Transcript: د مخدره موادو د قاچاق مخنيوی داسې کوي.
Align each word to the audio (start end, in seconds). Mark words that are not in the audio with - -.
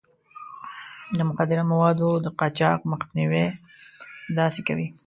د 1.17 1.19
مخدره 1.29 1.63
موادو 1.71 2.09
د 2.25 2.27
قاچاق 2.39 2.79
مخنيوی 2.91 3.45
داسې 4.37 4.59
کوي. 4.67 4.87